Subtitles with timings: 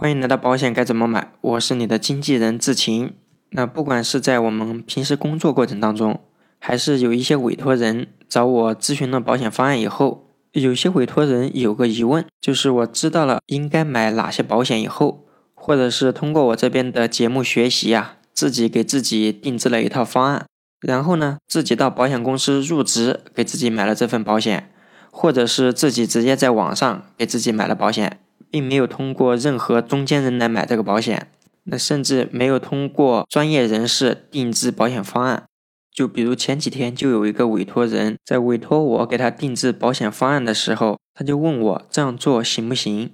[0.00, 3.14] 欢迎来到保险该怎么买，我是你的经纪人志晴。
[3.50, 6.20] 那不管是在我们平时工作过程当中，
[6.60, 20.46] 还是有一些委托人找我咨询了保险方案以后，有些委托人有个疑问，就是我知道了应该买哪些保险以后，或者是通过我这边的节目学习呀，自己给自己定制了一套方案，
[20.80, 24.70] 然后呢，自己到保险公司入职，给自己买了这份保险，
[25.10, 28.20] 或者是自己直接在网上给自己买了保险。
[28.50, 31.30] 并没有通过任何中间人来买这个保险，
[31.64, 35.44] 那甚至没有通过专业人士定制保险方案。
[35.92, 43.10] 就比如前几天就有一个委托人在委托我给他定制保险方案的时候，他就问我这样做行不行？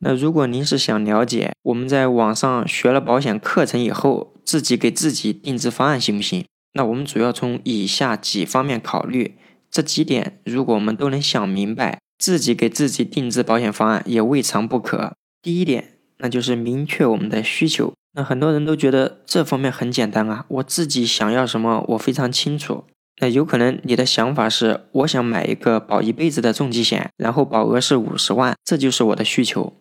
[0.00, 6.44] 那如果您是想了解我们在网上学了保险课程以后，自己给自己定制方案行不行？
[6.72, 9.36] 那我们主要从以下几方面考虑，
[9.70, 12.00] 这几点如果我们都能想明白。
[12.20, 15.14] 自己给自己定制保险方案也未尝不可。
[15.40, 17.94] 第一点，那就是明确我们的需求。
[18.12, 22.84] 那很多人都觉得这方面很简单啊，我自己想要什么，我非常清楚。
[23.22, 29.72] 那有可能你的想法是，我想买一个保一辈子的重疾险，然后保额是五十万，这就是我的需求。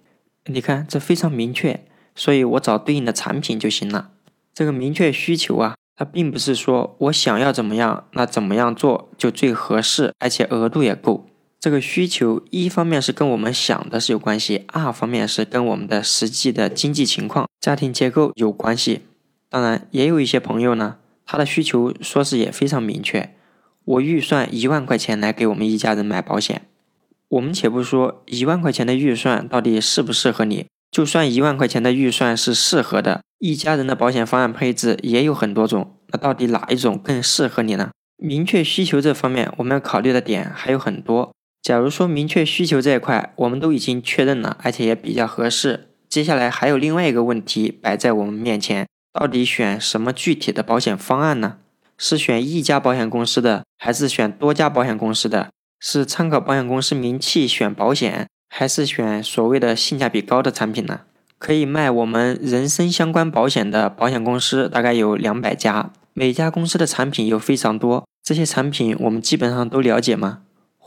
[0.46, 4.12] 你看，这非常明确，所以我找对应的产品就行了。
[4.54, 11.29] 这个明确需求啊，它并不是说我想要怎么样，那怎么样做就最合适，而且额度也够。
[11.60, 19.02] 这个需求一方面是跟我们想的是有关系，二方面是跟我们的实际的经济情况、家庭结构有关系。
[19.50, 23.36] 当然，也有一些朋友呢，他的需求说是也非常明确，
[23.84, 26.62] 我预算一万块钱来给我们一家人买保险。
[27.28, 37.90] 我们且不说一万块钱的预算到底适不适合你，就算一万块钱的预算是适合的，一家人的保险方案配置也有很多种，那到底哪一种更适合你呢？
[38.16, 41.34] 明确需求这方面，我们要考虑的点还有很多。
[41.70, 51.58] 假如说明确需求这一块我们都已经确认了，而且也比较合适，接下来还有另外一个问题摆在我们面前，到底选什么具体的保险方案呢？
[51.96, 55.52] 是选一家保险公司的，还是选多家保险公司的？
[55.80, 61.02] 是参考保险公司名气选保险，还是选所谓的性价比高的产品呢？
[61.38, 70.40] 可以卖我们人身相关保险的保险公司大概有两百家，每家公司的产品又非常多，这些产品我们基本上都了解吗？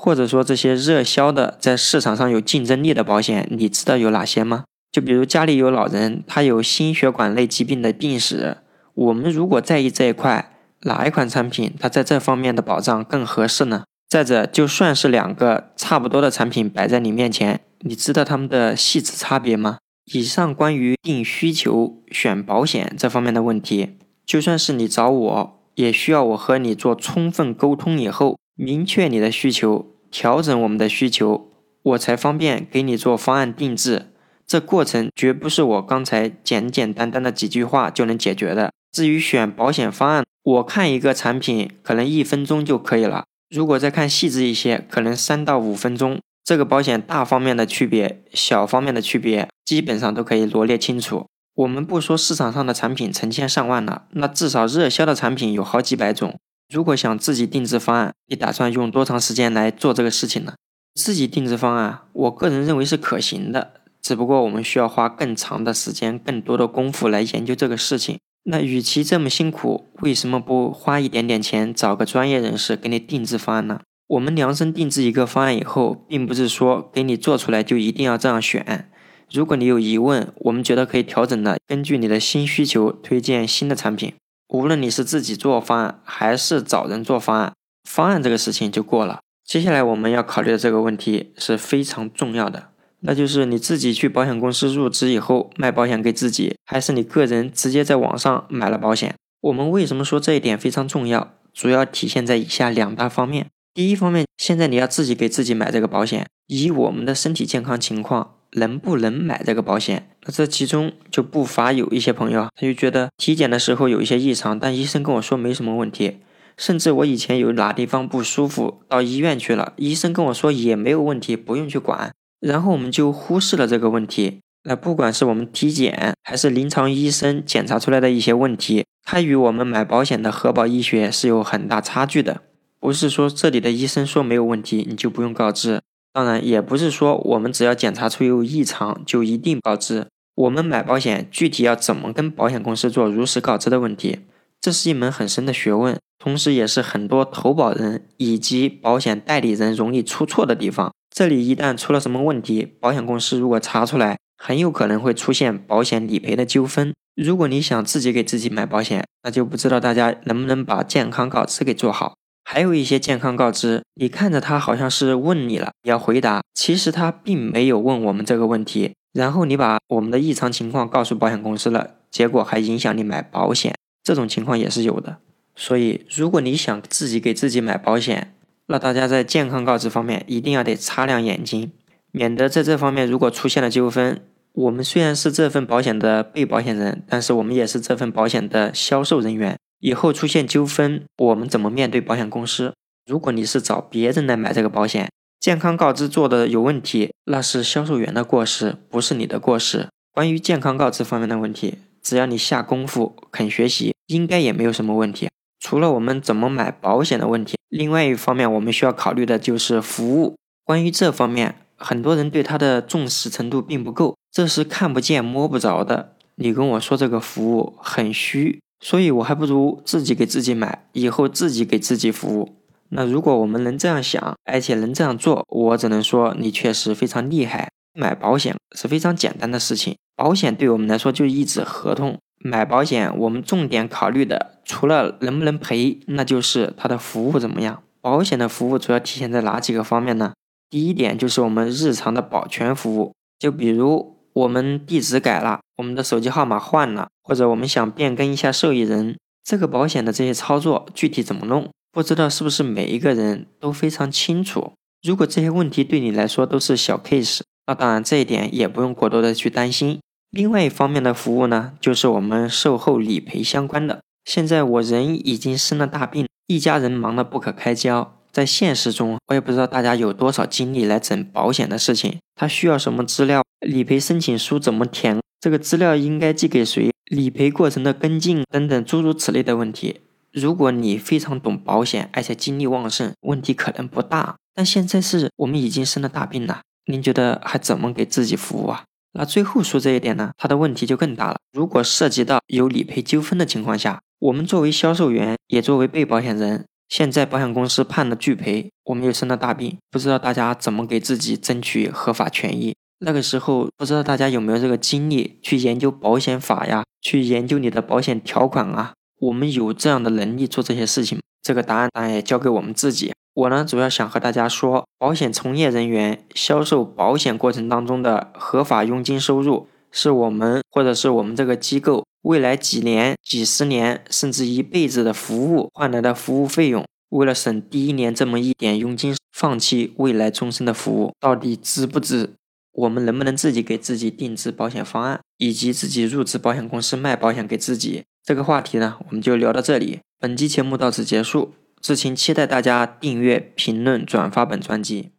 [0.05, 4.65] 或者说这些热销的在市场上有竞争力的保险，你知道有哪些吗？
[4.91, 8.57] 就比如家里有老人，他有心血管类疾病的病史，
[8.95, 13.85] 我们如果在意这一块，哪一款产品它在这方面的保障更合适呢？
[14.09, 19.79] 再者，就算是两个差不多的产品摆在你面前，你知道它们的细致差别吗？
[20.13, 23.91] 以上关于定需求、选保险这方面的问题，
[24.27, 29.92] 就算是你找我，也需要我和你做充分沟通以后，明确你的需求。
[30.13, 31.51] 调整我们的需求，
[31.83, 34.13] 我才方便给你做方案定制。
[34.47, 38.71] 这过程绝不是我刚才简简单单的几句话就能解决的。
[38.93, 43.25] 至于选保险方案，我看一个产品可能一分钟就可以了。
[43.49, 46.21] 如果再看细致一些，可能三到五分钟。
[46.45, 51.27] 这个保险大方面的区别、小方面的区别，基本上都可以罗列清楚。
[51.55, 56.39] 我们不说市场上的产品成千上万了，那至少热销的产品有好几百种。
[56.73, 60.55] 如果想自己定制方案，你打算用多长时间来做这个事情呢？
[60.95, 68.19] 自己定制方案，我个人认为是可行的，只不过我们需要花更长的时间、更多的功夫来研究这个事情。
[68.45, 73.81] 那与其这么辛苦，为什么不花一点点钱找个专业人士给你定制方案呢？
[74.09, 78.91] 我们量身定制一个方案以后，并不是说给你做出来就一定要这样选。
[79.31, 84.15] 如果你有疑问，我们觉得可以调整的，根据你的新需求推荐新的产品。
[84.53, 87.55] 无论你是自己做方案还是找人做方案，
[87.89, 89.21] 方案这个事情就过了。
[89.43, 92.69] 接下来我们要考虑的这个问题是非常重要的，
[93.01, 99.15] 那就是你自己去保险公司入职以后卖保险给自己，还是你个人直接在网上买了保险？
[99.41, 101.33] 我们为什么说这一点非常重要？
[101.55, 103.47] 主要体现在以下两大方面。
[103.73, 108.35] 第一方面，现在你要自己给自己买这个保险，以我们的身体健康情况。
[108.53, 110.09] 能不能买这个保险？
[110.25, 116.19] 那这其中就不乏有一些朋友，他就觉得体检的时候有一些异常，但医生跟我说没什么问题。
[116.59, 122.13] 甚至我以前有哪地方不舒服，到医院去了，医生跟我说也没有问题，不用去管。
[122.41, 124.41] 然后我们就忽视了这个问题。
[124.65, 132.43] 那不管是我们体检，还是临床医生检查出来的一些问题，它与我们买保险的核保医学是有很大差距的。
[132.79, 135.81] 不是说这里的医生说没有问题，你就不用告知。
[136.13, 140.07] 当然，也不是说我们只要检查出有异常就一定告知。
[140.35, 144.21] 我们买保险具体要怎么跟保险公司做如实告知的问题，
[144.61, 150.93] 这是一门很深的学问，同时也是很多投保人以及保险代理人容易出错的地方。
[151.15, 156.95] 这里一旦出了什么问题，保险公司如果查出来，很有可能会出现保险理赔的纠纷。
[157.15, 162.15] 如果你想自己给自己买保险，那就不知道大家能不能把健康告知给做好。
[162.53, 168.93] 还有一些健康告知，你看着他好像是问你了，你要回答，其实他并没有问我们这个问题。
[169.15, 175.17] 然后你把我们的异常情况告诉保险公司了，结果还影响你买保险，这种情况也是有的。
[175.57, 178.35] 所以，如果你想自己给自己买保险，
[178.67, 181.73] 那大家在健康告知方面一定要得擦亮眼睛，
[182.11, 184.21] 免得在这方面如果出现了纠纷。
[184.53, 189.57] 我们虽然是这份保险的被保险人，但是我们也是这份保险的销售人员。
[189.83, 192.73] 以后出现纠纷，我们怎么面对保险公司？
[193.05, 199.89] 如果你是找别人来买这个保险，健康告知做的有问题，那是销售员的过失，不是你的过失。
[200.13, 205.29] 关于健康告知方面的问题，只要你下功夫肯学习，应该也没有什么问题。
[205.59, 210.37] 除了我们怎么买保险的问题，另外一方面我们需要考虑的就是服务。
[210.65, 214.17] 关于这方面，很多人对它的重视程度并不够。
[214.31, 216.15] 这是看不见摸不着的。
[216.37, 222.57] 你跟我说这个服务很虚，所以我还不如自己给自己买，以后自己给自己服务。
[222.89, 227.71] 那如果我们能这样想，而且能这样做，我只能说你确实非常厉害。
[227.95, 232.19] 买保险是非常简单的事情，保险对我们来说就一纸合同。
[232.45, 237.85] 买保险我们重点考虑的，除了能不能赔，那就是它的服务怎么样。
[238.01, 240.33] 保险的服务主要体现在哪几个方面呢？
[240.69, 244.21] 第一点就是我们日常的保全服务，就比如。
[244.35, 251.69] 我们地址改了，我们的手机号码换了，或者我们想变更一下受益人，这个保险的这些操作具体怎么弄？
[251.91, 254.75] 不知道是不是每一个人都非常清楚？
[255.03, 259.99] 如果这些问题对你来说都是小 case，那当然这一点也不用过多的去担心。
[260.31, 264.01] 另外一方面的服务呢，就是我们售后理赔相关的。
[264.25, 268.21] 现在我人已经生了大病，一家人忙得不可开交。
[268.31, 272.19] 在现实中，我也不知道大家有多少精力来整保险的事情。
[272.37, 273.43] 他需要什么资料？
[273.61, 275.21] 理赔申请书怎么填？
[275.43, 276.93] 这个资料应该寄给谁？
[277.07, 280.03] 理赔过程的跟进等等诸如此类的问题。
[280.31, 284.37] 如果你非常懂保险，而且精力旺盛，问题可能不大。
[284.55, 288.85] 但现在是我们已经生了大病了，您觉得还怎么给自己服务啊？
[289.15, 291.39] 那最后说这一点呢，他的问题就更大了。
[291.53, 296.65] 如果涉及到有理赔纠纷的情况下，我们作为销售员，也作为被保险人。
[296.89, 302.77] 现在保险公司判了拒赔，我们又生了大病，不知道大家怎么给自己争取合法权益。
[303.05, 308.93] 那个时候，不知道大家有没有这个精力去研究保险法呀，去研究你的保险条款啊？
[309.19, 311.21] 我们有这样的能力做这些事情？
[311.43, 313.13] 这个答案当然也交给我们自己。
[313.35, 322.05] 我呢，主要想和大家说，保险从业人员销售保险过程当中的合法佣金收入，是我们或者是我们这个机构。
[322.23, 332.35] 未来几年、几十年，甚至一辈子的服务换来的服务费用，为了省第一年这么一点佣金，放弃未来终身的服务，到底值不值？
[332.73, 338.05] 我们能不能自己给自己定制保险方案，以及自己入职保险公司卖保险给自己？
[338.25, 340.01] 这个话题呢，我们就聊到这里。
[340.19, 345.12] 本期节目到此结束，志勤期待大家订阅、评论、转发本专辑。